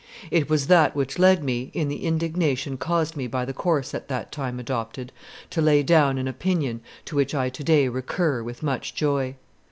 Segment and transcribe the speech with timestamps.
[0.31, 4.07] It was that which led me, in the indignation caused me by the course at
[4.07, 5.11] that time adopted,
[5.51, 9.35] to lay down an opinion to which I to day recur with much joy.